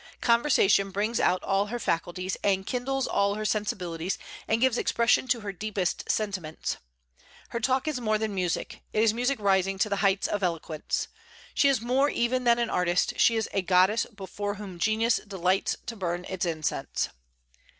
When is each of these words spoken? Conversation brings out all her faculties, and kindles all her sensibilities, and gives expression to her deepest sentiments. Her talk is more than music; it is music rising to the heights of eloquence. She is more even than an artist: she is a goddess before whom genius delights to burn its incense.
Conversation 0.21 0.89
brings 0.89 1.19
out 1.19 1.43
all 1.43 1.67
her 1.67 1.77
faculties, 1.77 2.35
and 2.43 2.65
kindles 2.65 3.05
all 3.05 3.35
her 3.35 3.45
sensibilities, 3.45 4.17
and 4.47 4.59
gives 4.59 4.75
expression 4.79 5.27
to 5.27 5.41
her 5.41 5.51
deepest 5.53 6.09
sentiments. 6.09 6.77
Her 7.49 7.59
talk 7.59 7.87
is 7.87 8.01
more 8.01 8.17
than 8.17 8.33
music; 8.33 8.81
it 8.93 9.03
is 9.03 9.13
music 9.13 9.39
rising 9.39 9.77
to 9.77 9.89
the 9.89 9.97
heights 9.97 10.27
of 10.27 10.41
eloquence. 10.41 11.07
She 11.53 11.67
is 11.69 11.81
more 11.81 12.09
even 12.09 12.45
than 12.45 12.57
an 12.57 12.71
artist: 12.71 13.13
she 13.17 13.35
is 13.35 13.47
a 13.53 13.61
goddess 13.61 14.07
before 14.07 14.55
whom 14.55 14.79
genius 14.79 15.17
delights 15.17 15.75
to 15.85 15.95
burn 15.95 16.25
its 16.25 16.47
incense. 16.47 17.09